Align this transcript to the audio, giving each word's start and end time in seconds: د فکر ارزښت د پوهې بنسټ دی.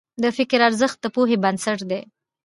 د 0.23 0.23
فکر 0.37 0.59
ارزښت 0.67 0.97
د 1.01 1.05
پوهې 1.15 1.37
بنسټ 1.43 1.79
دی. 1.89 2.01